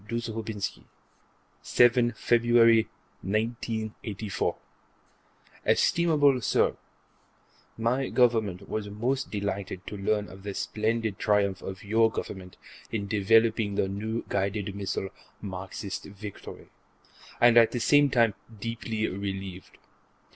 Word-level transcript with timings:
Dzhoubinsky_: 0.09 0.83
7 1.61 2.11
Feb., 2.13 2.87
1984 3.21 4.55
Estimable 5.63 6.41
Sir: 6.41 6.75
My 7.77 8.09
Government 8.09 8.67
was 8.67 8.89
most 8.89 9.29
delighted 9.29 9.85
to 9.85 9.95
learn 9.95 10.27
of 10.27 10.41
the 10.41 10.55
splendid 10.55 11.19
triumph 11.19 11.61
of 11.61 11.83
your 11.83 12.09
Government 12.09 12.57
in 12.91 13.07
developing 13.07 13.75
the 13.75 13.87
new 13.87 14.25
guided 14.27 14.73
missile 14.75 15.09
Marxist 15.39 16.05
Victory, 16.05 16.69
and 17.39 17.55
at 17.55 17.69
the 17.69 17.79
same 17.79 18.09
time 18.09 18.33
deeply 18.59 19.07
relieved. 19.07 19.77